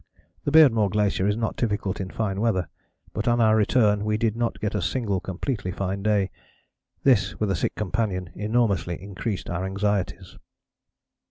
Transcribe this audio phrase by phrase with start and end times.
[0.45, 2.69] The Beardmore Glacier is not difficult in fine weather,
[3.13, 6.31] but on our return we did not get a single completely fine day;
[7.03, 10.39] this with a sick companion enormously increased our anxieties.